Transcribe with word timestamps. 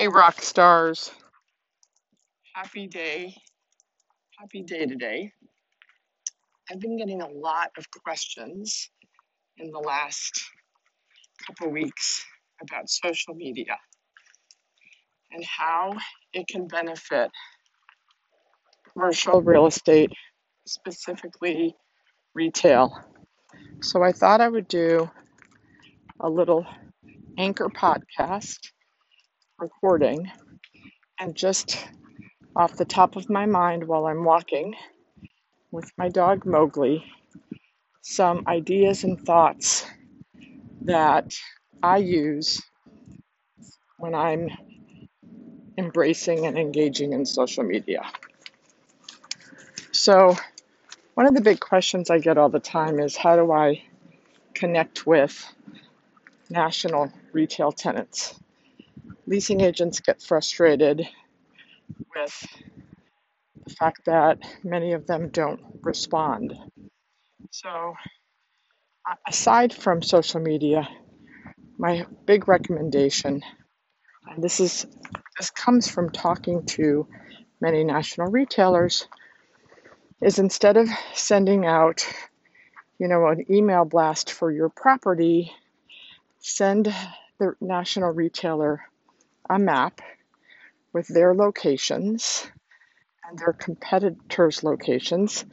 Hey, 0.00 0.08
rock 0.08 0.40
stars. 0.40 1.10
Happy 2.54 2.86
day. 2.86 3.34
Happy 4.38 4.62
day 4.62 4.86
today. 4.86 5.30
I've 6.70 6.80
been 6.80 6.96
getting 6.96 7.20
a 7.20 7.28
lot 7.28 7.68
of 7.76 7.84
questions 8.02 8.88
in 9.58 9.70
the 9.70 9.78
last 9.78 10.42
couple 11.46 11.70
weeks 11.70 12.24
about 12.62 12.88
social 12.88 13.34
media 13.34 13.76
and 15.32 15.44
how 15.44 15.92
it 16.32 16.48
can 16.48 16.66
benefit 16.66 17.30
commercial 18.94 19.42
real 19.42 19.66
estate, 19.66 20.12
specifically 20.66 21.76
retail. 22.34 22.98
So 23.82 24.02
I 24.02 24.12
thought 24.12 24.40
I 24.40 24.48
would 24.48 24.66
do 24.66 25.10
a 26.20 26.30
little 26.30 26.64
anchor 27.36 27.68
podcast 27.68 28.70
recording 29.60 30.30
and 31.18 31.36
just 31.36 31.86
off 32.56 32.76
the 32.76 32.84
top 32.84 33.16
of 33.16 33.28
my 33.28 33.44
mind 33.44 33.86
while 33.86 34.06
I'm 34.06 34.24
walking 34.24 34.74
with 35.70 35.90
my 35.98 36.08
dog 36.08 36.46
Mowgli 36.46 37.04
some 38.00 38.42
ideas 38.46 39.04
and 39.04 39.20
thoughts 39.20 39.86
that 40.82 41.34
I 41.82 41.98
use 41.98 42.62
when 43.98 44.14
I'm 44.14 44.48
embracing 45.76 46.46
and 46.46 46.58
engaging 46.58 47.12
in 47.12 47.26
social 47.26 47.62
media. 47.62 48.02
So, 49.92 50.36
one 51.14 51.26
of 51.26 51.34
the 51.34 51.42
big 51.42 51.60
questions 51.60 52.08
I 52.08 52.18
get 52.18 52.38
all 52.38 52.48
the 52.48 52.60
time 52.60 52.98
is 52.98 53.14
how 53.14 53.36
do 53.36 53.52
I 53.52 53.82
connect 54.54 55.06
with 55.06 55.44
national 56.48 57.12
retail 57.32 57.72
tenants? 57.72 58.34
Leasing 59.26 59.60
agents 59.60 60.00
get 60.00 60.22
frustrated 60.22 61.06
with 62.14 62.46
the 63.64 63.74
fact 63.74 64.04
that 64.06 64.38
many 64.64 64.92
of 64.92 65.06
them 65.06 65.28
don't 65.28 65.60
respond. 65.82 66.54
So, 67.50 67.94
aside 69.26 69.72
from 69.72 70.02
social 70.02 70.40
media, 70.40 70.88
my 71.78 72.06
big 72.26 72.48
recommendation, 72.48 73.42
and 74.26 74.42
this 74.42 74.60
is 74.60 74.86
this 75.38 75.50
comes 75.50 75.88
from 75.88 76.10
talking 76.10 76.64
to 76.66 77.06
many 77.60 77.84
national 77.84 78.30
retailers, 78.30 79.06
is 80.20 80.38
instead 80.38 80.76
of 80.76 80.88
sending 81.14 81.64
out, 81.64 82.06
you 82.98 83.08
know, 83.08 83.26
an 83.28 83.46
email 83.50 83.84
blast 83.84 84.30
for 84.32 84.50
your 84.50 84.68
property, 84.68 85.52
send 86.40 86.94
the 87.38 87.54
national 87.60 88.10
retailer 88.10 88.82
a 89.50 89.58
map 89.58 90.00
with 90.92 91.08
their 91.08 91.34
locations 91.34 92.48
and 93.28 93.38
their 93.38 93.52
competitors' 93.52 94.62
locations. 94.62 95.44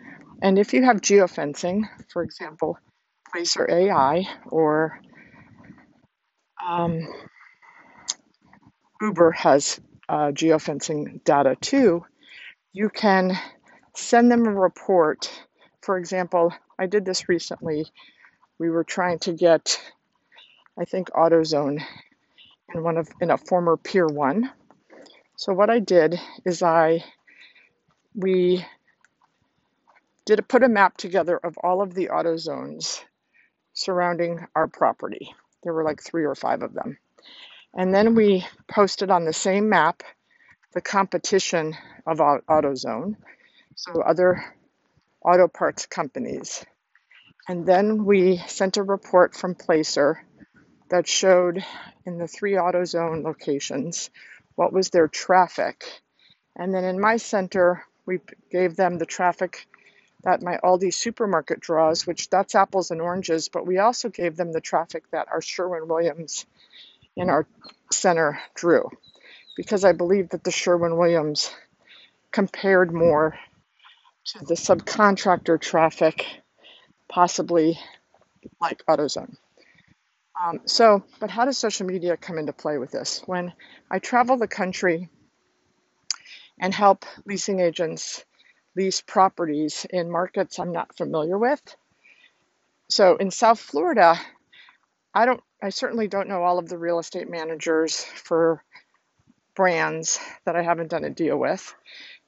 And 0.41 0.59
if 0.59 0.73
you 0.73 0.83
have 0.83 1.01
geofencing, 1.01 1.89
for 2.13 2.21
example, 2.21 2.77
Placer 3.31 3.69
AI 3.69 4.25
or 4.45 5.01
um, 6.65 7.07
Uber 9.01 9.31
has 9.31 9.79
uh, 10.07 10.31
geofencing 10.31 11.23
data 11.23 11.55
too, 11.59 12.05
you 12.73 12.89
can 12.89 13.37
send 13.95 14.31
them 14.31 14.45
a 14.45 14.53
report. 14.53 15.29
For 15.81 15.97
example, 15.97 16.53
I 16.77 16.85
did 16.85 17.03
this 17.03 17.27
recently. 17.27 17.87
We 18.59 18.69
were 18.69 18.83
trying 18.83 19.19
to 19.19 19.33
get, 19.33 19.79
I 20.79 20.85
think, 20.85 21.09
AutoZone 21.09 21.83
in 22.73 22.83
one 22.83 22.97
of 22.97 23.09
in 23.21 23.31
a 23.31 23.37
former 23.37 23.77
Pier 23.77 24.07
One. 24.07 24.51
So 25.35 25.53
what 25.53 25.69
I 25.69 25.79
did 25.79 26.19
is 26.45 26.61
I 26.61 27.03
we 28.15 28.65
did 30.25 30.39
a, 30.39 30.43
put 30.43 30.63
a 30.63 30.69
map 30.69 30.97
together 30.97 31.37
of 31.37 31.57
all 31.63 31.81
of 31.81 31.93
the 31.93 32.07
AutoZones 32.07 33.03
surrounding 33.73 34.45
our 34.55 34.67
property. 34.67 35.33
There 35.63 35.73
were 35.73 35.83
like 35.83 36.01
three 36.01 36.25
or 36.25 36.35
five 36.35 36.63
of 36.63 36.73
them. 36.73 36.97
And 37.73 37.93
then 37.93 38.15
we 38.15 38.45
posted 38.67 39.11
on 39.11 39.23
the 39.23 39.33
same 39.33 39.69
map 39.69 40.03
the 40.73 40.81
competition 40.81 41.75
of 42.05 42.17
AutoZone, 42.17 43.15
so 43.75 44.01
other 44.01 44.43
auto 45.23 45.47
parts 45.47 45.85
companies. 45.85 46.65
And 47.47 47.65
then 47.65 48.03
we 48.05 48.37
sent 48.47 48.77
a 48.77 48.83
report 48.83 49.35
from 49.35 49.55
Placer 49.55 50.21
that 50.89 51.07
showed 51.07 51.63
in 52.05 52.17
the 52.17 52.27
three 52.27 52.53
AutoZone 52.53 53.23
locations 53.23 54.09
what 54.55 54.73
was 54.73 54.89
their 54.89 55.07
traffic. 55.07 55.85
And 56.55 56.73
then 56.73 56.83
in 56.83 56.99
my 56.99 57.17
center, 57.17 57.83
we 58.05 58.19
gave 58.51 58.75
them 58.75 58.97
the 58.97 59.05
traffic 59.05 59.67
that 60.23 60.41
my 60.41 60.57
Aldi 60.63 60.93
supermarket 60.93 61.59
draws, 61.59 62.07
which 62.07 62.29
that's 62.29 62.55
apples 62.55 62.91
and 62.91 63.01
oranges, 63.01 63.49
but 63.49 63.67
we 63.67 63.77
also 63.77 64.09
gave 64.09 64.35
them 64.35 64.51
the 64.51 64.61
traffic 64.61 65.09
that 65.11 65.27
our 65.31 65.41
Sherwin 65.41 65.87
Williams 65.87 66.45
in 67.15 67.29
our 67.29 67.45
center 67.91 68.39
drew 68.55 68.89
because 69.57 69.83
I 69.83 69.91
believe 69.91 70.29
that 70.29 70.43
the 70.43 70.51
Sherwin 70.51 70.97
Williams 70.97 71.51
compared 72.31 72.93
more 72.93 73.37
to 74.25 74.45
the 74.45 74.53
subcontractor 74.53 75.59
traffic, 75.59 76.25
possibly 77.09 77.79
like 78.61 78.83
AutoZone. 78.87 79.35
Um, 80.43 80.61
so, 80.65 81.03
but 81.19 81.29
how 81.31 81.45
does 81.45 81.57
social 81.57 81.87
media 81.87 82.15
come 82.15 82.37
into 82.37 82.53
play 82.53 82.77
with 82.77 82.91
this? 82.91 83.21
When 83.25 83.53
I 83.89 83.99
travel 83.99 84.37
the 84.37 84.47
country 84.47 85.09
and 86.59 86.73
help 86.73 87.05
leasing 87.25 87.59
agents 87.59 88.23
lease 88.75 89.01
properties 89.01 89.85
in 89.89 90.11
markets 90.11 90.59
I'm 90.59 90.71
not 90.71 90.95
familiar 90.95 91.37
with. 91.37 91.61
So 92.89 93.17
in 93.17 93.31
South 93.31 93.59
Florida, 93.59 94.19
I 95.13 95.25
don't 95.25 95.41
I 95.61 95.69
certainly 95.69 96.07
don't 96.07 96.29
know 96.29 96.43
all 96.43 96.59
of 96.59 96.69
the 96.69 96.77
real 96.77 96.99
estate 96.99 97.29
managers 97.29 98.03
for 98.03 98.63
brands 99.55 100.19
that 100.45 100.55
I 100.55 100.61
haven't 100.61 100.91
done 100.91 101.03
a 101.03 101.09
deal 101.09 101.37
with, 101.37 101.73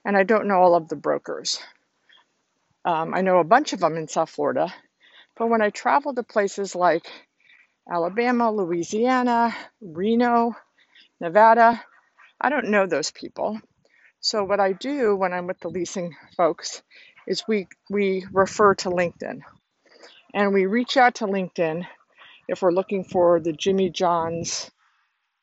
and 0.04 0.18
I 0.18 0.24
don't 0.24 0.48
know 0.48 0.60
all 0.60 0.74
of 0.74 0.88
the 0.88 0.96
brokers. 0.96 1.60
Um, 2.84 3.14
I 3.14 3.22
know 3.22 3.38
a 3.38 3.44
bunch 3.44 3.74
of 3.74 3.80
them 3.80 3.98
in 3.98 4.08
South 4.08 4.32
Florida, 4.32 4.74
but 5.38 5.48
when 5.48 5.62
I 5.62 5.70
travel 5.70 6.16
to 6.16 6.24
places 6.24 6.74
like 6.74 7.06
Alabama, 7.90 8.52
Louisiana, 8.52 9.56
Reno, 9.82 10.56
Nevada, 11.22 11.84
I 12.42 12.50
don't 12.50 12.70
know 12.70 12.88
those 12.88 13.12
people. 13.12 13.60
So 14.22 14.44
what 14.44 14.60
I 14.60 14.74
do 14.74 15.16
when 15.16 15.34
I'm 15.34 15.48
with 15.48 15.60
the 15.60 15.70
leasing 15.70 16.16
folks 16.38 16.82
is 17.28 17.44
we 17.48 17.68
we 17.90 18.26
refer 18.34 18.76
to 18.76 18.90
LinkedIn. 18.90 19.42
And 20.34 20.54
we 20.54 20.66
reach 20.68 20.98
out 20.98 21.16
to 21.16 21.26
LinkedIn 21.28 21.86
if 22.48 22.62
we're 22.62 22.72
looking 22.72 23.04
for 23.04 23.40
the 23.40 23.54
Jimmy 23.54 23.90
John's 23.90 24.72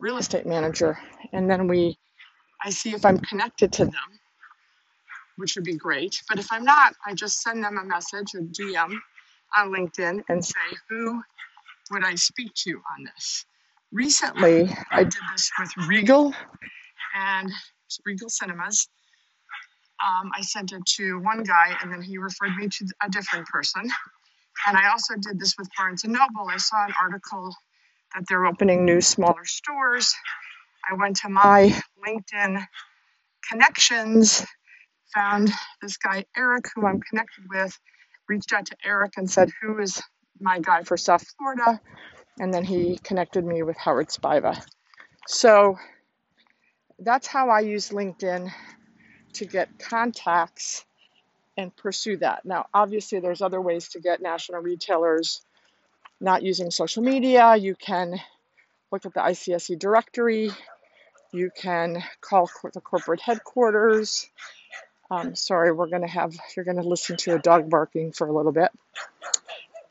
real 0.01 0.19
estate 0.19 0.47
manager 0.47 0.99
and 1.33 1.51
then 1.51 1.69
we 1.69 1.99
I 2.65 2.71
see 2.71 2.93
if 2.93 3.05
I'm 3.05 3.19
connected 3.19 3.73
to 3.75 3.84
them, 3.87 4.21
which 5.37 5.57
would 5.57 5.65
be 5.65 5.77
great. 5.77 6.23
But 6.28 6.39
if 6.39 6.49
I'm 6.53 6.65
not, 6.65 6.95
I 7.07 7.15
just 7.15 7.43
send 7.43 7.63
them 7.65 7.78
a 7.78 7.84
message 7.84 8.34
or 8.34 8.41
DM 8.41 8.99
on 9.57 9.71
LinkedIn 9.71 10.25
and 10.28 10.45
say 10.45 10.61
who 10.89 11.23
would 11.91 12.04
I 12.04 12.14
speak 12.14 12.52
to 12.54 12.70
you 12.70 12.82
on 12.97 13.04
this. 13.04 13.44
Recently, 13.92 14.69
I 14.91 15.04
did 15.04 15.22
this 15.32 15.50
with 15.58 15.70
Regal 15.88 16.34
and 17.14 17.50
Regal 18.04 18.28
Cinemas. 18.28 18.88
Um, 20.06 20.30
I 20.36 20.42
sent 20.42 20.72
it 20.72 20.84
to 20.97 21.19
one 21.20 21.42
guy, 21.42 21.76
and 21.80 21.92
then 21.92 22.02
he 22.02 22.19
referred 22.19 22.54
me 22.56 22.69
to 22.69 22.86
a 23.02 23.08
different 23.08 23.47
person. 23.47 23.82
And 24.66 24.76
I 24.76 24.91
also 24.91 25.14
did 25.14 25.38
this 25.38 25.54
with 25.58 25.69
Barnes 25.76 26.04
and 26.04 26.12
Noble. 26.12 26.48
I 26.50 26.56
saw 26.58 26.84
an 26.84 26.92
article 27.00 27.54
that 28.14 28.24
they're 28.28 28.47
opening 28.47 28.84
new 28.84 29.00
smaller 29.00 29.44
stores. 29.44 30.14
I 30.91 30.94
went 30.94 31.16
to 31.18 31.28
my 31.28 31.80
LinkedIn 32.06 32.65
connections, 33.48 34.44
found 35.15 35.50
this 35.82 35.97
guy 35.97 36.24
Eric, 36.36 36.65
who 36.74 36.86
I'm 36.86 37.00
connected 37.00 37.44
with, 37.48 37.78
reached 38.28 38.53
out 38.53 38.66
to 38.66 38.77
Eric 38.84 39.15
and 39.16 39.30
said, 39.30 39.50
"Who 39.62 39.78
is 39.78 40.03
my 40.41 40.60
guy 40.60 40.83
for 40.83 40.97
South 40.97 41.27
Florida?" 41.36 41.80
And 42.38 42.53
then 42.53 42.65
he 42.65 42.98
connected 43.03 43.44
me 43.44 43.62
with 43.62 43.77
Howard 43.78 44.09
Spiva. 44.09 44.62
So 45.27 45.78
that's 46.98 47.27
how 47.27 47.50
I 47.50 47.60
use 47.60 47.91
LinkedIn 47.91 48.50
to 49.34 49.44
get 49.44 49.78
contacts 49.78 50.84
and 51.56 51.74
pursue 51.74 52.18
that. 52.18 52.44
Now, 52.44 52.66
obviously, 52.72 53.21
there's 53.21 53.42
other 53.42 53.60
ways 53.60 53.88
to 53.91 54.00
get 54.00 54.21
national 54.21 54.60
retailers 54.60 55.42
not 56.21 56.42
using 56.42 56.71
social 56.71 57.03
media. 57.03 57.56
You 57.56 57.74
can 57.74 58.21
look 58.91 59.06
at 59.06 59.15
the 59.15 59.21
ICSC 59.21 59.78
directory. 59.78 60.50
You 61.32 61.50
can 61.54 62.03
call 62.21 62.50
the 62.72 62.80
corporate 62.80 63.21
headquarters. 63.21 64.28
Um, 65.10 65.34
sorry, 65.34 65.72
we're 65.72 65.89
going 65.89 66.03
to 66.03 66.09
have, 66.09 66.34
you're 66.56 66.65
going 66.65 66.78
to 66.78 66.89
listen 66.89 67.16
to 67.18 67.34
a 67.34 67.39
dog 67.39 67.71
barking 67.71 68.12
for 68.12 68.27
a 68.27 68.32
little 68.32 68.53
bit. 68.53 68.71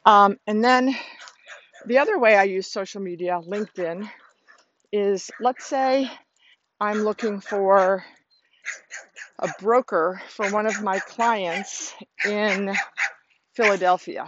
Um, 0.05 0.37
and 0.45 0.63
then 0.63 0.95
the 1.87 1.97
other 1.97 2.19
way 2.19 2.35
I 2.35 2.43
use 2.43 2.71
social 2.71 3.01
media, 3.01 3.39
LinkedIn, 3.45 4.09
is 4.91 5.31
let's 5.39 5.65
say 5.65 6.09
I'm 6.79 6.99
looking 6.99 7.41
for 7.41 8.03
a 9.39 9.49
broker 9.59 10.21
for 10.29 10.49
one 10.51 10.65
of 10.65 10.81
my 10.81 10.99
clients 10.99 11.93
in 12.25 12.73
Philadelphia. 13.55 14.27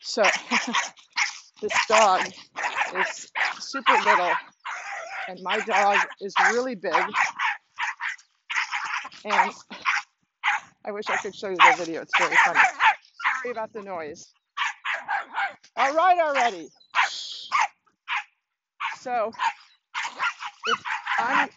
So 0.00 0.22
this 1.62 1.72
dog 1.88 2.26
is 2.96 3.30
super 3.58 3.92
little, 3.92 4.32
and 5.28 5.40
my 5.42 5.58
dog 5.60 5.98
is 6.20 6.34
really 6.52 6.74
big. 6.74 6.94
And 9.24 9.52
I 10.84 10.92
wish 10.92 11.06
I 11.08 11.16
could 11.16 11.34
show 11.34 11.48
you 11.48 11.56
the 11.56 11.74
video. 11.78 12.02
It's 12.02 12.16
very 12.18 12.36
funny. 12.44 12.60
Sorry 13.42 13.52
about 13.52 13.72
the 13.72 13.82
noise. 13.82 14.32
All 15.76 15.94
right, 15.94 16.18
already. 16.20 16.68
So 19.00 19.32
if 20.66 20.78
I'm 21.18 21.48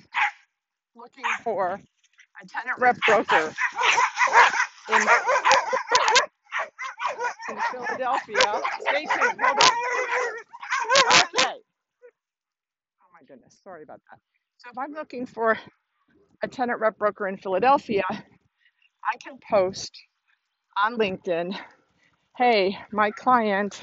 looking 0.96 1.24
for 1.44 1.74
a 1.76 2.48
tenant 2.48 2.80
rep 2.80 2.98
broker 3.08 3.54
in, 4.90 5.02
in 7.50 7.58
Philadelphia, 7.72 8.62
stay 8.82 9.06
tuned. 9.06 9.40
Hold 9.42 9.60
on. 9.60 9.72
Okay. 11.36 11.60
Oh 13.02 13.10
my 13.14 13.26
goodness. 13.28 13.58
Sorry 13.64 13.84
about 13.84 14.02
that. 14.12 14.20
So 14.58 14.70
if 14.72 14.78
I'm 14.78 14.94
looking 14.94 15.26
for 15.28 15.58
a 16.44 16.48
tenant 16.48 16.80
rep 16.80 16.98
broker 16.98 17.28
in 17.28 17.38
Philadelphia, 17.38 18.04
I 18.10 19.18
can 19.24 19.38
post 19.50 19.92
on 20.84 20.98
LinkedIn, 20.98 21.58
hey, 22.38 22.78
my 22.92 23.12
client 23.12 23.80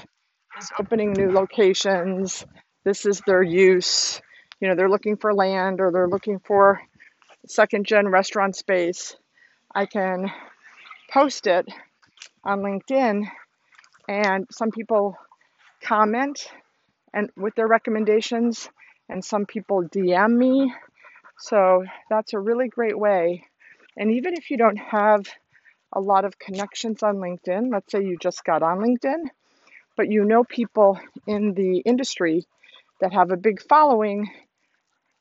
is 0.58 0.70
opening 0.78 1.12
new 1.12 1.30
locations. 1.32 2.44
This 2.84 3.06
is 3.06 3.20
their 3.26 3.42
use. 3.42 4.20
You 4.60 4.68
know, 4.68 4.74
they're 4.74 4.90
looking 4.90 5.16
for 5.16 5.34
land 5.34 5.80
or 5.80 5.90
they're 5.92 6.08
looking 6.08 6.38
for 6.38 6.80
second 7.46 7.86
gen 7.86 8.08
restaurant 8.08 8.56
space. 8.56 9.16
I 9.74 9.86
can 9.86 10.30
post 11.10 11.46
it 11.46 11.66
on 12.44 12.60
LinkedIn 12.60 13.26
and 14.08 14.46
some 14.50 14.70
people 14.70 15.16
comment 15.82 16.48
and 17.12 17.30
with 17.36 17.54
their 17.54 17.68
recommendations 17.68 18.68
and 19.08 19.24
some 19.24 19.46
people 19.46 19.82
DM 19.84 20.36
me. 20.36 20.72
So 21.38 21.84
that's 22.08 22.32
a 22.32 22.38
really 22.38 22.68
great 22.68 22.98
way. 22.98 23.44
And 23.96 24.10
even 24.12 24.34
if 24.34 24.50
you 24.50 24.56
don't 24.56 24.76
have 24.76 25.26
a 25.92 26.00
lot 26.00 26.24
of 26.24 26.38
connections 26.38 27.02
on 27.02 27.16
LinkedIn, 27.16 27.70
let's 27.70 27.92
say 27.92 28.02
you 28.02 28.16
just 28.20 28.44
got 28.44 28.62
on 28.62 28.78
LinkedIn, 28.78 29.28
but 29.96 30.11
you 30.11 30.25
know 30.25 30.44
people 30.44 30.99
in 31.26 31.55
the 31.55 31.79
industry 31.79 32.46
that 33.00 33.12
have 33.12 33.31
a 33.31 33.37
big 33.37 33.61
following, 33.62 34.31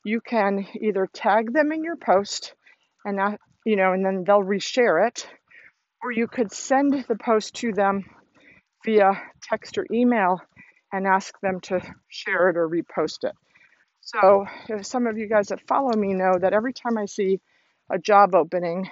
you 0.04 0.20
can 0.20 0.66
either 0.80 1.08
tag 1.12 1.52
them 1.52 1.72
in 1.72 1.82
your 1.84 1.96
post 1.96 2.54
and 3.04 3.18
that, 3.18 3.40
you 3.64 3.76
know, 3.76 3.92
and 3.92 4.04
then 4.04 4.24
they'll 4.24 4.42
reshare 4.42 5.06
it, 5.06 5.26
or 6.02 6.12
you 6.12 6.26
could 6.26 6.52
send 6.52 7.04
the 7.08 7.16
post 7.16 7.54
to 7.56 7.72
them 7.72 8.04
via 8.84 9.20
text 9.42 9.78
or 9.78 9.86
email 9.90 10.40
and 10.92 11.06
ask 11.06 11.38
them 11.40 11.60
to 11.60 11.80
share 12.08 12.50
it 12.50 12.56
or 12.56 12.68
repost 12.68 13.24
it. 13.24 13.32
So, 14.00 14.44
if 14.68 14.84
some 14.84 15.06
of 15.06 15.16
you 15.16 15.28
guys 15.28 15.48
that 15.48 15.66
follow 15.66 15.92
me 15.96 16.12
know 16.12 16.34
that 16.38 16.52
every 16.52 16.74
time 16.74 16.98
I 16.98 17.06
see 17.06 17.40
a 17.90 17.98
job 17.98 18.34
opening 18.34 18.90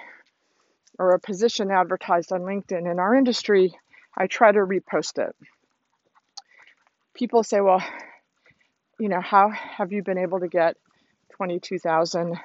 or 0.97 1.11
a 1.11 1.19
position 1.19 1.71
advertised 1.71 2.31
on 2.31 2.41
LinkedIn 2.41 2.91
in 2.91 2.99
our 2.99 3.15
industry, 3.15 3.73
I 4.17 4.27
try 4.27 4.51
to 4.51 4.59
repost 4.59 5.19
it. 5.19 5.35
People 7.13 7.43
say, 7.43 7.61
well, 7.61 7.83
you 8.99 9.09
know, 9.09 9.21
how 9.21 9.49
have 9.49 9.91
you 9.91 10.03
been 10.03 10.17
able 10.17 10.39
to 10.39 10.47
get 10.47 10.77
22,000 11.35 12.37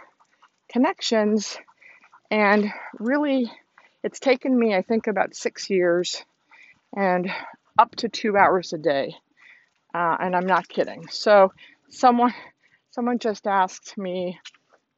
connections? 0.70 1.56
And 2.30 2.70
really, 2.98 3.50
it's 4.02 4.20
taken 4.20 4.58
me, 4.58 4.74
I 4.74 4.82
think, 4.82 5.06
about 5.06 5.34
six 5.34 5.70
years 5.70 6.22
and 6.96 7.30
up 7.78 7.94
to 7.96 8.08
two 8.08 8.36
hours 8.36 8.72
a 8.72 8.78
day. 8.78 9.14
Uh, 9.94 10.16
and 10.20 10.36
I'm 10.36 10.46
not 10.46 10.68
kidding. 10.68 11.08
So, 11.08 11.52
someone 11.88 12.34
someone 12.90 13.18
just 13.18 13.46
asked 13.46 13.96
me, 13.96 14.38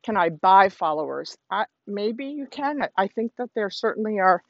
can 0.02 0.16
I 0.16 0.30
buy 0.30 0.68
followers? 0.68 1.36
I, 1.50 1.66
maybe 1.86 2.26
you 2.26 2.46
can. 2.46 2.82
I 2.82 2.88
I 2.96 3.06
think 3.06 3.32
that 3.38 3.50
there 3.54 3.70
certainly 3.70 4.18
are 4.18 4.42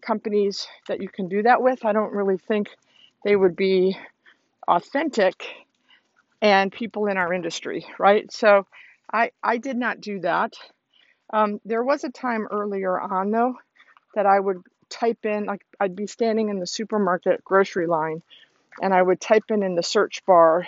companies 0.00 0.66
that 0.88 1.00
you 1.00 1.08
can 1.08 1.28
do 1.28 1.42
that 1.42 1.62
with. 1.62 1.84
I 1.84 1.92
don't 1.92 2.12
really 2.12 2.38
think 2.38 2.68
they 3.24 3.34
would 3.34 3.56
be 3.56 3.96
authentic 4.68 5.44
and 6.40 6.72
people 6.72 7.06
in 7.06 7.16
our 7.16 7.32
industry, 7.32 7.86
right? 7.98 8.30
So 8.32 8.66
I 9.12 9.30
I 9.42 9.58
did 9.58 9.76
not 9.76 10.00
do 10.00 10.20
that. 10.20 10.54
Um, 11.32 11.60
there 11.64 11.82
was 11.82 12.04
a 12.04 12.10
time 12.10 12.46
earlier 12.50 13.00
on 13.00 13.30
though 13.30 13.54
that 14.14 14.26
I 14.26 14.38
would 14.38 14.62
type 14.90 15.24
in 15.24 15.46
like 15.46 15.64
I'd 15.80 15.96
be 15.96 16.06
standing 16.06 16.50
in 16.50 16.58
the 16.58 16.66
supermarket 16.66 17.44
grocery 17.44 17.86
line 17.86 18.22
and 18.82 18.92
I 18.92 19.00
would 19.00 19.20
type 19.20 19.44
in 19.50 19.62
in 19.62 19.74
the 19.74 19.82
search 19.82 20.24
bar 20.26 20.66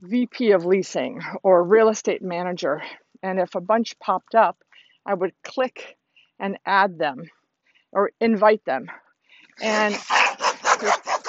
VP 0.00 0.52
of 0.52 0.64
leasing 0.64 1.22
or 1.42 1.62
real 1.62 1.88
estate 1.88 2.22
manager 2.22 2.82
and 3.22 3.38
if 3.38 3.54
a 3.54 3.60
bunch 3.60 3.98
popped 4.00 4.34
up 4.34 4.56
I 5.06 5.14
would 5.14 5.32
click 5.44 5.96
and 6.40 6.58
add 6.66 6.98
them 6.98 7.30
or 7.92 8.10
invite 8.20 8.64
them 8.64 8.90
and 9.62 9.94
there's 10.80 10.92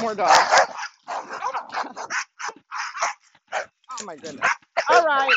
more 0.00 0.14
dogs. 0.14 0.32
Oh 4.00 4.04
my 4.04 4.16
goodness. 4.16 4.48
All 4.90 5.04
right. 5.04 5.32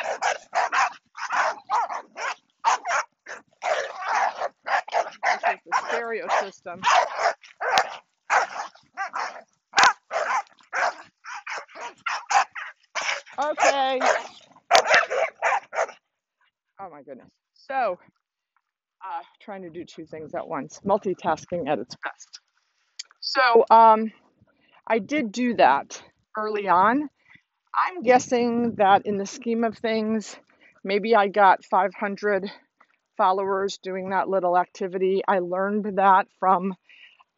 This 5.23 5.53
is 5.53 5.59
the 5.65 5.83
stereo 5.87 6.27
system. 6.41 6.81
Okay. 13.39 13.99
Oh 16.79 16.89
my 16.89 17.03
goodness. 17.03 17.29
So, 17.53 17.99
uh, 19.05 19.21
trying 19.41 19.61
to 19.61 19.69
do 19.69 19.85
two 19.85 20.05
things 20.05 20.33
at 20.33 20.47
once, 20.47 20.81
multitasking 20.85 21.67
at 21.69 21.79
its 21.79 21.95
best. 22.03 22.39
So, 23.19 23.65
um, 23.69 24.11
I 24.89 24.99
did 24.99 25.31
do 25.33 25.55
that 25.55 26.01
early 26.37 26.69
on. 26.69 27.09
I'm 27.75 28.01
guessing 28.03 28.75
that 28.75 29.05
in 29.05 29.17
the 29.17 29.25
scheme 29.25 29.63
of 29.65 29.77
things, 29.77 30.35
maybe 30.83 31.15
I 31.15 31.27
got 31.27 31.65
500 31.65 32.49
followers 33.17 33.79
doing 33.83 34.11
that 34.11 34.29
little 34.29 34.57
activity. 34.57 35.21
I 35.27 35.39
learned 35.39 35.97
that 35.97 36.27
from 36.39 36.73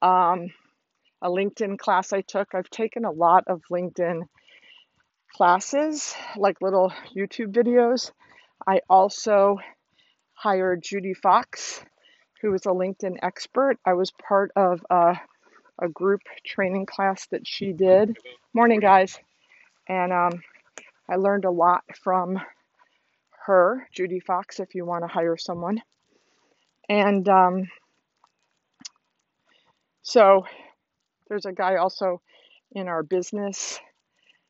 um, 0.01 0.49
a 1.21 1.29
LinkedIn 1.29 1.79
class 1.79 2.13
I 2.13 2.21
took. 2.21 2.53
I've 2.53 2.69
taken 2.69 3.03
a 3.03 3.11
lot 3.11 3.45
of 3.47 3.61
LinkedIn 3.71 4.21
classes, 5.35 6.13
like 6.37 6.61
little 6.61 6.93
YouTube 7.15 7.51
videos. 7.53 8.11
I 8.67 8.81
also 8.89 9.57
hired 10.33 10.83
Judy 10.83 11.13
Fox, 11.13 11.83
who 12.41 12.53
is 12.53 12.65
a 12.65 12.69
LinkedIn 12.69 13.17
expert. 13.23 13.77
I 13.83 13.93
was 13.93 14.11
part 14.11 14.51
of 14.55 14.85
a, 14.89 15.19
a 15.81 15.87
group 15.89 16.21
training 16.45 16.85
class 16.85 17.27
that 17.27 17.47
she 17.47 17.73
did. 17.73 18.17
Morning, 18.53 18.79
guys. 18.79 19.17
And 19.87 20.13
um, 20.13 20.41
I 21.09 21.15
learned 21.15 21.45
a 21.45 21.51
lot 21.51 21.83
from 22.01 22.39
her, 23.45 23.87
Judy 23.91 24.19
Fox, 24.19 24.59
if 24.59 24.75
you 24.75 24.85
want 24.85 25.03
to 25.03 25.07
hire 25.07 25.37
someone. 25.37 25.81
And 26.87 27.27
um, 27.29 27.69
so 30.03 30.45
there's 31.27 31.45
a 31.45 31.51
guy 31.51 31.77
also 31.77 32.21
in 32.71 32.87
our 32.87 33.03
business, 33.03 33.79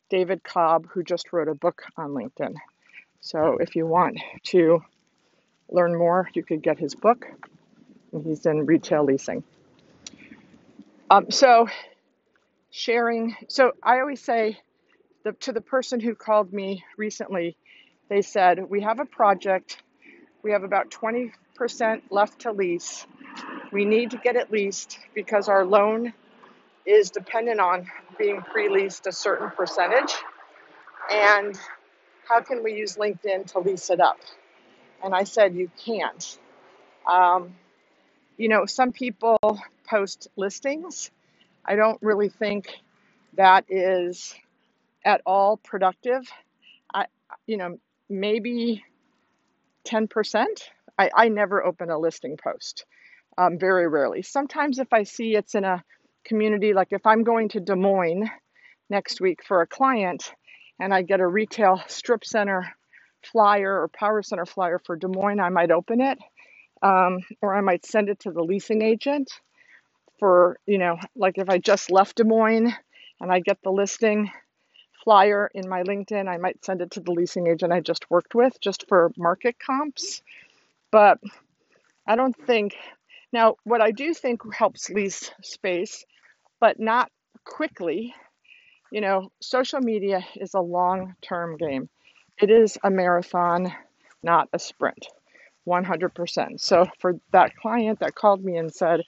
David 0.09 0.43
Cobb, 0.43 0.87
who 0.89 1.03
just 1.03 1.31
wrote 1.31 1.47
a 1.47 1.55
book 1.55 1.83
on 1.97 2.09
LinkedIn. 2.09 2.55
So 3.21 3.57
if 3.59 3.75
you 3.75 3.85
want 3.85 4.19
to 4.45 4.83
learn 5.69 5.97
more, 5.97 6.29
you 6.33 6.43
could 6.43 6.61
get 6.61 6.79
his 6.79 6.95
book. 6.95 7.27
And 8.11 8.25
he's 8.25 8.45
in 8.45 8.65
retail 8.65 9.03
leasing. 9.03 9.43
Um, 11.11 11.31
so 11.31 11.67
sharing. 12.69 13.35
So 13.47 13.71
I 13.81 13.99
always 13.99 14.21
say 14.21 14.59
the, 15.23 15.31
to 15.33 15.51
the 15.51 15.61
person 15.61 15.99
who 15.99 16.13
called 16.13 16.53
me 16.53 16.83
recently, 16.97 17.57
they 18.09 18.21
said, 18.21 18.69
We 18.69 18.81
have 18.81 18.99
a 18.99 19.05
project. 19.05 19.81
We 20.43 20.51
have 20.51 20.63
about 20.63 20.91
20% 20.91 21.31
left 22.11 22.41
to 22.41 22.51
lease. 22.51 23.07
We 23.71 23.85
need 23.85 24.11
to 24.11 24.17
get 24.17 24.35
it 24.35 24.51
leased 24.51 24.99
because 25.15 25.49
our 25.49 25.65
loan 25.65 26.13
is 26.85 27.09
dependent 27.09 27.59
on 27.59 27.87
being 28.17 28.41
pre 28.41 28.69
leased 28.69 29.07
a 29.07 29.11
certain 29.11 29.49
percentage. 29.49 30.13
And 31.11 31.59
how 32.27 32.41
can 32.41 32.63
we 32.63 32.73
use 32.73 32.97
LinkedIn 32.97 33.51
to 33.53 33.59
lease 33.59 33.89
it 33.89 33.99
up? 33.99 34.19
And 35.03 35.15
I 35.15 35.23
said, 35.23 35.55
You 35.55 35.71
can't. 35.83 36.37
Um, 37.09 37.55
you 38.37 38.47
know, 38.47 38.65
some 38.67 38.91
people 38.91 39.39
post 39.89 40.27
listings. 40.35 41.11
I 41.65 41.75
don't 41.75 41.99
really 42.01 42.29
think 42.29 42.69
that 43.35 43.65
is 43.69 44.35
at 45.05 45.21
all 45.25 45.57
productive. 45.57 46.23
I, 46.93 47.05
you 47.47 47.57
know, 47.57 47.79
maybe 48.09 48.83
10%. 49.85 50.45
I, 50.97 51.09
I 51.15 51.29
never 51.29 51.63
open 51.65 51.89
a 51.89 51.97
listing 51.97 52.37
post, 52.37 52.85
um, 53.37 53.57
very 53.59 53.87
rarely. 53.87 54.21
Sometimes 54.21 54.79
if 54.79 54.93
I 54.93 55.03
see 55.03 55.35
it's 55.35 55.55
in 55.55 55.63
a 55.63 55.83
community, 56.25 56.73
like 56.73 56.89
if 56.91 57.05
I'm 57.05 57.23
going 57.23 57.49
to 57.49 57.59
Des 57.59 57.75
Moines 57.75 58.29
next 58.89 59.21
week 59.21 59.43
for 59.45 59.61
a 59.61 59.67
client 59.67 60.33
and 60.79 60.93
I 60.93 61.03
get 61.03 61.21
a 61.21 61.27
retail 61.27 61.81
strip 61.87 62.25
center 62.25 62.73
flyer 63.23 63.81
or 63.81 63.87
power 63.89 64.21
center 64.23 64.45
flyer 64.45 64.79
for 64.85 64.95
Des 64.97 65.07
Moines, 65.07 65.39
I 65.39 65.49
might 65.49 65.71
open 65.71 66.01
it 66.01 66.19
um, 66.81 67.19
or 67.41 67.55
I 67.55 67.61
might 67.61 67.85
send 67.85 68.09
it 68.09 68.21
to 68.21 68.31
the 68.31 68.43
leasing 68.43 68.81
agent 68.81 69.31
for, 70.19 70.57
you 70.65 70.77
know, 70.77 70.97
like 71.15 71.37
if 71.37 71.49
I 71.49 71.57
just 71.57 71.91
left 71.91 72.17
Des 72.17 72.23
Moines 72.23 72.73
and 73.19 73.31
I 73.31 73.39
get 73.39 73.61
the 73.63 73.71
listing 73.71 74.31
flyer 75.03 75.49
in 75.53 75.67
my 75.67 75.83
LinkedIn, 75.83 76.27
I 76.27 76.37
might 76.37 76.63
send 76.63 76.81
it 76.81 76.91
to 76.91 76.99
the 76.99 77.11
leasing 77.11 77.47
agent 77.47 77.73
I 77.73 77.79
just 77.79 78.09
worked 78.09 78.35
with 78.35 78.59
just 78.61 78.87
for 78.87 79.11
market 79.17 79.55
comps. 79.59 80.21
But 80.91 81.19
I 82.07 82.15
don't 82.15 82.35
think, 82.45 82.75
now, 83.31 83.55
what 83.63 83.81
I 83.81 83.91
do 83.91 84.13
think 84.13 84.41
helps 84.53 84.89
lease 84.89 85.31
space, 85.41 86.03
but 86.59 86.79
not 86.79 87.11
quickly, 87.45 88.13
you 88.91 89.01
know, 89.01 89.31
social 89.39 89.79
media 89.79 90.25
is 90.35 90.53
a 90.53 90.59
long 90.59 91.15
term 91.21 91.57
game. 91.57 91.89
It 92.41 92.49
is 92.49 92.77
a 92.83 92.89
marathon, 92.89 93.71
not 94.23 94.49
a 94.53 94.59
sprint. 94.59 95.07
100%. 95.67 96.59
So 96.59 96.87
for 96.99 97.19
that 97.31 97.55
client 97.55 97.99
that 97.99 98.15
called 98.15 98.43
me 98.43 98.57
and 98.57 98.73
said, 98.73 99.01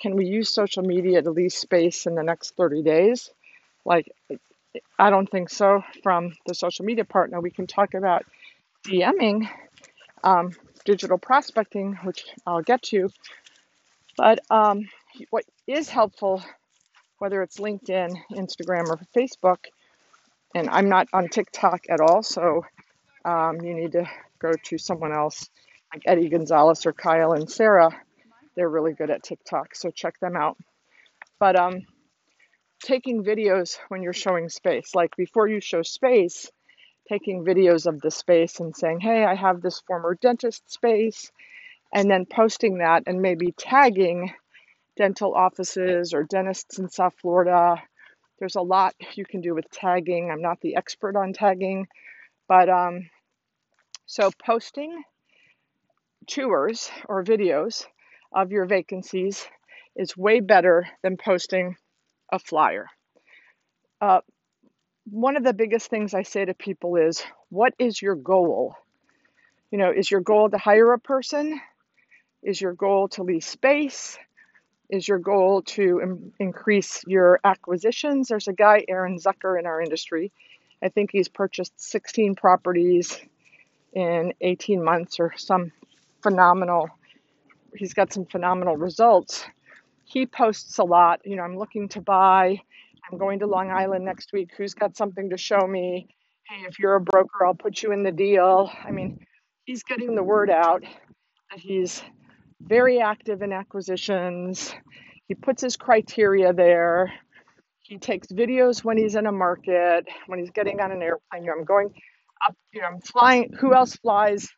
"Can 0.00 0.16
we 0.16 0.26
use 0.26 0.48
social 0.48 0.82
media 0.82 1.22
to 1.22 1.30
lease 1.30 1.56
space 1.56 2.06
in 2.06 2.14
the 2.14 2.22
next 2.22 2.56
30 2.56 2.82
days?" 2.82 3.30
Like 3.84 4.10
I 4.98 5.10
don't 5.10 5.30
think 5.30 5.50
so 5.50 5.82
from 6.02 6.32
the 6.46 6.54
social 6.54 6.84
media 6.84 7.04
partner. 7.04 7.40
We 7.40 7.50
can 7.50 7.66
talk 7.66 7.94
about 7.94 8.24
DMing, 8.84 9.48
um, 10.22 10.52
digital 10.84 11.18
prospecting, 11.18 11.94
which 12.02 12.24
I'll 12.46 12.62
get 12.62 12.82
to. 12.84 13.10
But 14.16 14.40
um, 14.50 14.88
what 15.30 15.44
is 15.66 15.88
helpful, 15.88 16.42
whether 17.18 17.42
it's 17.42 17.58
LinkedIn, 17.58 18.16
Instagram, 18.32 18.88
or 18.88 19.00
Facebook, 19.16 19.64
and 20.54 20.68
I'm 20.70 20.88
not 20.88 21.08
on 21.12 21.28
TikTok 21.28 21.86
at 21.88 22.00
all, 22.00 22.22
so 22.22 22.64
um, 23.24 23.60
you 23.60 23.74
need 23.74 23.92
to 23.92 24.08
go 24.38 24.52
to 24.52 24.78
someone 24.78 25.12
else 25.12 25.48
like 25.92 26.02
Eddie 26.06 26.28
Gonzalez 26.28 26.86
or 26.86 26.92
Kyle 26.92 27.32
and 27.32 27.50
Sarah. 27.50 27.90
They're 28.56 28.68
really 28.68 28.92
good 28.92 29.10
at 29.10 29.22
TikTok, 29.22 29.74
so 29.74 29.90
check 29.90 30.18
them 30.20 30.36
out. 30.36 30.56
But 31.38 31.56
um, 31.56 31.82
taking 32.82 33.24
videos 33.24 33.78
when 33.88 34.02
you're 34.02 34.12
showing 34.12 34.48
space, 34.48 34.94
like 34.94 35.16
before 35.16 35.48
you 35.48 35.60
show 35.60 35.82
space, 35.82 36.50
taking 37.08 37.44
videos 37.44 37.86
of 37.86 38.00
the 38.00 38.10
space 38.10 38.60
and 38.60 38.74
saying, 38.74 39.00
hey, 39.00 39.24
I 39.24 39.34
have 39.34 39.60
this 39.60 39.80
former 39.80 40.16
dentist 40.20 40.70
space, 40.70 41.30
and 41.92 42.10
then 42.10 42.26
posting 42.26 42.78
that 42.78 43.04
and 43.06 43.20
maybe 43.20 43.52
tagging 43.52 44.32
dental 44.96 45.34
offices 45.34 46.14
or 46.14 46.22
dentists 46.22 46.78
in 46.78 46.88
South 46.88 47.14
Florida. 47.20 47.82
There's 48.38 48.56
a 48.56 48.62
lot 48.62 48.94
you 49.14 49.24
can 49.24 49.40
do 49.40 49.54
with 49.54 49.70
tagging. 49.70 50.30
I'm 50.30 50.42
not 50.42 50.60
the 50.60 50.76
expert 50.76 51.16
on 51.16 51.32
tagging, 51.32 51.86
but 52.48 52.68
um, 52.68 53.08
so 54.06 54.30
posting 54.44 55.02
tours 56.26 56.90
or 57.08 57.22
videos 57.24 57.84
of 58.34 58.52
your 58.52 58.66
vacancies 58.66 59.46
is 59.96 60.16
way 60.16 60.40
better 60.40 60.86
than 61.02 61.16
posting 61.16 61.76
a 62.32 62.38
flyer. 62.38 62.88
Uh, 64.00 64.20
one 65.10 65.36
of 65.36 65.44
the 65.44 65.52
biggest 65.54 65.88
things 65.88 66.14
I 66.14 66.22
say 66.22 66.44
to 66.44 66.54
people 66.54 66.96
is, 66.96 67.22
what 67.48 67.74
is 67.78 68.00
your 68.00 68.16
goal? 68.16 68.74
You 69.70 69.78
know, 69.78 69.90
is 69.90 70.10
your 70.10 70.20
goal 70.20 70.50
to 70.50 70.58
hire 70.58 70.92
a 70.92 70.98
person? 70.98 71.60
Is 72.42 72.60
your 72.60 72.74
goal 72.74 73.08
to 73.08 73.22
lease 73.22 73.46
space? 73.46 74.18
Is 74.90 75.08
your 75.08 75.18
goal 75.18 75.62
to 75.62 76.00
Im- 76.02 76.32
increase 76.38 77.02
your 77.06 77.40
acquisitions? 77.44 78.28
There's 78.28 78.48
a 78.48 78.52
guy, 78.52 78.84
Aaron 78.88 79.18
Zucker, 79.18 79.58
in 79.58 79.66
our 79.66 79.80
industry. 79.80 80.32
I 80.82 80.88
think 80.88 81.10
he's 81.10 81.28
purchased 81.28 81.72
16 81.80 82.34
properties 82.34 83.18
in 83.94 84.34
18 84.40 84.82
months 84.82 85.20
or 85.20 85.32
some 85.36 85.72
phenomenal, 86.22 86.90
he's 87.76 87.94
got 87.94 88.12
some 88.12 88.26
phenomenal 88.26 88.76
results. 88.76 89.44
He 90.04 90.26
posts 90.26 90.78
a 90.78 90.84
lot. 90.84 91.20
You 91.24 91.36
know, 91.36 91.42
I'm 91.42 91.58
looking 91.58 91.88
to 91.90 92.00
buy. 92.00 92.60
I'm 93.10 93.18
going 93.18 93.38
to 93.40 93.46
Long 93.46 93.70
Island 93.70 94.04
next 94.04 94.32
week. 94.32 94.50
Who's 94.56 94.74
got 94.74 94.96
something 94.96 95.30
to 95.30 95.36
show 95.36 95.66
me? 95.66 96.08
Hey, 96.48 96.66
if 96.68 96.78
you're 96.78 96.94
a 96.96 97.00
broker, 97.00 97.46
I'll 97.46 97.54
put 97.54 97.82
you 97.82 97.92
in 97.92 98.02
the 98.02 98.12
deal. 98.12 98.70
I 98.84 98.90
mean, 98.90 99.18
he's 99.64 99.82
getting 99.82 100.14
the 100.14 100.22
word 100.22 100.50
out 100.50 100.82
that 101.50 101.60
he's 101.60 102.02
very 102.60 103.00
active 103.00 103.42
in 103.42 103.52
acquisitions. 103.52 104.74
He 105.26 105.34
puts 105.34 105.62
his 105.62 105.76
criteria 105.76 106.52
there. 106.52 107.12
He 107.80 107.98
takes 107.98 108.28
videos 108.28 108.84
when 108.84 108.96
he's 108.96 109.14
in 109.14 109.26
a 109.26 109.32
market, 109.32 110.06
when 110.26 110.38
he's 110.38 110.50
getting 110.50 110.80
on 110.80 110.90
an 110.90 111.02
airplane. 111.02 111.42
You 111.42 111.48
know, 111.48 111.54
I'm 111.58 111.64
going 111.64 111.92
up, 112.46 112.56
you 112.72 112.80
know, 112.80 112.88
I'm 112.88 113.00
flying. 113.00 113.52
Who 113.60 113.74
else 113.74 113.96
flies 113.96 114.48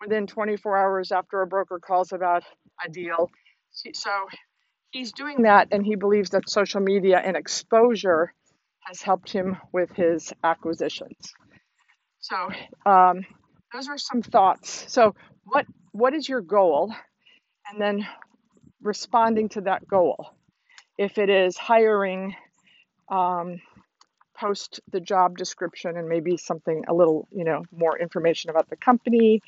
within 0.00 0.26
24 0.26 0.76
hours 0.76 1.12
after 1.12 1.40
a 1.42 1.46
broker 1.46 1.78
calls 1.78 2.12
about 2.12 2.42
a 2.84 2.90
deal? 2.90 3.30
So 3.94 4.10
he's 4.90 5.12
doing 5.12 5.42
that, 5.42 5.68
and 5.72 5.84
he 5.84 5.96
believes 5.96 6.30
that 6.30 6.48
social 6.48 6.80
media 6.80 7.18
and 7.18 7.36
exposure 7.36 8.32
has 8.80 9.02
helped 9.02 9.32
him 9.32 9.56
with 9.72 9.90
his 9.92 10.32
acquisitions. 10.42 11.34
So 12.20 12.36
um, 12.86 13.24
those 13.72 13.88
are 13.88 13.98
some 13.98 14.22
thoughts. 14.22 14.86
So 14.88 15.14
what 15.44 15.66
what 15.92 16.14
is 16.14 16.28
your 16.28 16.40
goal, 16.40 16.94
and 17.70 17.80
then 17.80 18.06
responding 18.82 19.48
to 19.50 19.62
that 19.62 19.86
goal. 19.86 20.30
If 20.96 21.18
it 21.18 21.28
is 21.28 21.56
hiring, 21.56 22.36
um, 23.08 23.60
post 24.36 24.80
the 24.90 25.00
job 25.00 25.36
description 25.36 25.96
and 25.96 26.08
maybe 26.08 26.36
something 26.36 26.84
a 26.88 26.94
little 26.94 27.26
you 27.30 27.44
know 27.44 27.62
more 27.72 27.98
information 27.98 28.50
about 28.50 28.68
the 28.68 28.76
company. 28.76 29.40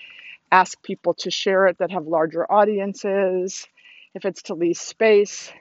Ask 0.51 0.83
people 0.83 1.15
to 1.15 1.31
share 1.31 1.67
it 1.67 1.79
that 1.79 1.91
have 1.91 2.07
larger 2.07 2.51
audiences. 2.51 3.67
If 4.15 4.25
it's 4.25 4.43
to 4.45 4.55
lease 4.55 4.81
space, 4.81 5.53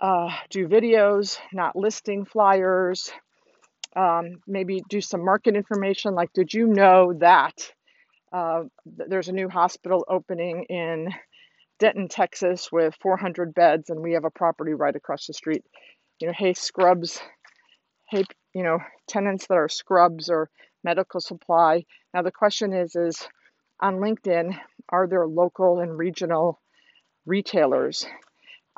uh, 0.00 0.30
do 0.50 0.68
videos, 0.68 1.38
not 1.52 1.76
listing 1.76 2.24
flyers. 2.24 3.10
Um, 3.96 4.40
maybe 4.46 4.82
do 4.88 5.00
some 5.00 5.24
market 5.24 5.56
information 5.56 6.14
like, 6.14 6.32
did 6.32 6.54
you 6.54 6.66
know 6.68 7.14
that 7.14 7.72
uh, 8.32 8.64
there's 8.86 9.28
a 9.28 9.32
new 9.32 9.48
hospital 9.48 10.04
opening 10.08 10.64
in 10.68 11.08
Denton, 11.78 12.08
Texas 12.08 12.70
with 12.70 12.94
400 13.00 13.54
beds, 13.54 13.90
and 13.90 14.00
we 14.00 14.12
have 14.12 14.24
a 14.24 14.30
property 14.30 14.74
right 14.74 14.94
across 14.94 15.26
the 15.26 15.34
street? 15.34 15.64
You 16.20 16.28
know, 16.28 16.34
hey, 16.36 16.54
scrubs, 16.54 17.20
hey, 18.08 18.24
you 18.54 18.62
know, 18.62 18.78
tenants 19.08 19.46
that 19.46 19.54
are 19.54 19.68
scrubs 19.68 20.28
or 20.28 20.50
medical 20.84 21.20
supply. 21.20 21.84
Now, 22.12 22.22
the 22.22 22.32
question 22.32 22.72
is, 22.72 22.94
is 22.94 23.26
on 23.80 23.96
LinkedIn, 23.96 24.58
are 24.88 25.06
there 25.06 25.26
local 25.26 25.80
and 25.80 25.98
regional 25.98 26.58
retailers 27.26 28.06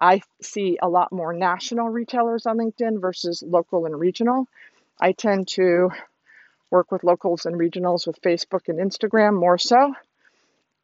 I 0.00 0.22
see 0.40 0.78
a 0.80 0.88
lot 0.88 1.12
more 1.12 1.34
national 1.34 1.90
retailers 1.90 2.46
on 2.46 2.56
LinkedIn 2.56 3.00
versus 3.00 3.42
local 3.46 3.84
and 3.84 3.98
regional. 4.00 4.48
I 4.98 5.12
tend 5.12 5.48
to 5.48 5.90
work 6.70 6.90
with 6.90 7.04
locals 7.04 7.44
and 7.44 7.56
regionals 7.56 8.06
with 8.06 8.22
Facebook 8.22 8.68
and 8.68 8.78
Instagram 8.78 9.38
more 9.38 9.58
so. 9.58 9.94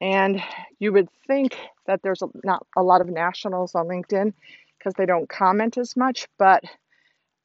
And 0.00 0.42
you 0.78 0.92
would 0.92 1.08
think 1.26 1.56
that 1.86 2.02
there's 2.02 2.22
not 2.44 2.66
a 2.76 2.82
lot 2.82 3.00
of 3.00 3.08
nationals 3.08 3.74
on 3.74 3.86
LinkedIn 3.86 4.34
because 4.78 4.92
they 4.94 5.06
don't 5.06 5.28
comment 5.28 5.78
as 5.78 5.96
much, 5.96 6.28
but 6.36 6.62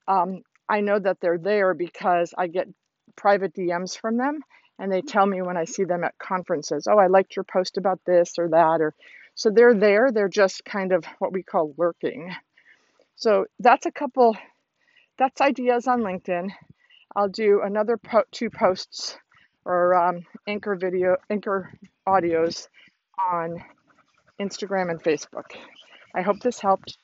um, 0.10 0.42
I 0.68 0.82
know 0.82 1.00
that 1.00 1.22
they're 1.22 1.38
there 1.38 1.74
because 1.74 2.34
I 2.38 2.48
get 2.48 2.68
private 3.16 3.54
DMs 3.54 3.98
from 3.98 4.18
them 4.18 4.42
and 4.82 4.92
they 4.92 5.02
tell 5.02 5.28
me 5.28 5.44
when 5.44 5.58
I 5.58 5.66
see 5.66 5.84
them 5.84 6.04
at 6.04 6.18
conferences, 6.18 6.88
oh, 6.90 6.98
I 6.98 7.06
liked 7.06 7.36
your 7.36 7.44
post 7.44 7.78
about 7.78 8.00
this 8.04 8.34
or 8.40 8.50
that, 8.50 8.82
or 8.82 8.96
so 9.36 9.52
they're 9.52 9.76
there, 9.76 10.12
they're 10.12 10.28
just 10.28 10.66
kind 10.66 10.92
of 10.92 11.06
what 11.20 11.32
we 11.32 11.44
call 11.44 11.76
lurking. 11.78 12.34
So 13.16 13.46
that's 13.60 13.86
a 13.86 13.92
couple, 13.92 14.36
that's 15.20 15.40
ideas 15.40 15.88
on 15.88 16.02
LinkedIn. 16.02 16.50
I'll 17.16 17.30
do 17.30 17.62
another 17.64 17.96
po- 17.96 18.24
two 18.32 18.50
posts 18.50 19.18
or 19.66 19.94
um, 19.94 20.26
anchor 20.48 20.76
video, 20.76 21.18
anchor 21.30 21.72
audios 22.08 22.68
on 23.32 23.64
Instagram 24.40 24.90
and 24.90 25.04
Facebook. 25.04 25.52
I 26.16 26.24
hope 26.24 26.40
this 26.40 26.60
helped. 26.60 26.98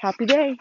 Happy 0.00 0.24
day. 0.24 0.56